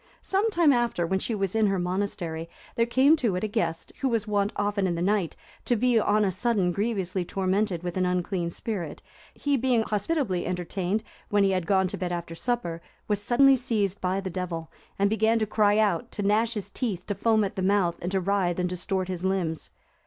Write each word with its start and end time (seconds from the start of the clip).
Some 0.23 0.49
time 0.49 0.73
after, 0.73 1.05
when 1.05 1.19
she 1.19 1.35
was 1.35 1.53
in 1.55 1.67
her 1.67 1.77
monastery, 1.77 2.49
there 2.75 2.87
came 2.87 3.15
to 3.17 3.35
it 3.35 3.43
a 3.43 3.47
guest, 3.47 3.93
who 4.01 4.09
was 4.09 4.25
wont 4.27 4.51
often 4.55 4.87
in 4.87 4.95
the 4.95 5.01
night 5.03 5.35
to 5.65 5.75
be 5.75 5.99
on 5.99 6.25
a 6.25 6.31
sudden 6.31 6.71
grievously 6.71 7.23
tormented 7.23 7.83
with 7.83 7.95
an 7.97 8.05
unclean 8.07 8.49
spirit; 8.49 9.03
he 9.35 9.55
being 9.57 9.83
hospitably 9.83 10.47
entertained, 10.47 11.03
when 11.29 11.43
he 11.43 11.51
had 11.51 11.67
gone 11.67 11.87
to 11.87 11.97
bed 11.99 12.11
after 12.11 12.33
supper, 12.33 12.81
was 13.07 13.21
suddenly 13.21 13.55
seized 13.55 14.01
by 14.01 14.19
the 14.19 14.31
Devil, 14.31 14.71
and 14.97 15.07
began 15.07 15.37
to 15.37 15.45
cry 15.45 15.77
out, 15.77 16.11
to 16.13 16.23
gnash 16.23 16.55
his 16.55 16.71
teeth, 16.71 17.05
to 17.05 17.13
foam 17.13 17.43
at 17.43 17.55
the 17.55 17.61
mouth, 17.61 17.95
and 18.01 18.11
to 18.11 18.19
writhe 18.19 18.57
and 18.57 18.69
distort 18.69 19.07
his 19.07 19.23
limbs. 19.23 19.69